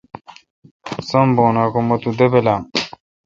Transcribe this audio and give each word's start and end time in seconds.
سم 1.09 1.27
بون 1.35 1.55
اں 1.61 1.67
کہ 1.73 1.79
مہ 1.87 1.95
تو 2.01 2.09
دبلام 2.17 2.61